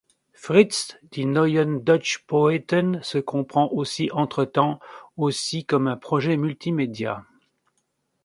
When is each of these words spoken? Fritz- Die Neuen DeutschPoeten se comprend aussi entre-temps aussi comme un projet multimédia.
Fritz- 0.33 0.97
Die 1.13 1.25
Neuen 1.27 1.83
DeutschPoeten 1.85 3.03
se 3.03 3.19
comprend 3.19 3.69
aussi 3.71 4.09
entre-temps 4.11 4.79
aussi 5.15 5.63
comme 5.63 5.87
un 5.87 5.95
projet 5.95 6.37
multimédia. 6.37 7.23